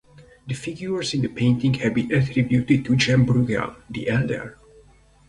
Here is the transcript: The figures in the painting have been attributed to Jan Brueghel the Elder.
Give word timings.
The 0.47 0.55
figures 0.55 1.13
in 1.13 1.21
the 1.21 1.27
painting 1.27 1.75
have 1.75 1.93
been 1.93 2.11
attributed 2.11 2.83
to 2.85 2.95
Jan 2.95 3.23
Brueghel 3.23 3.75
the 3.87 4.09
Elder. 4.09 4.57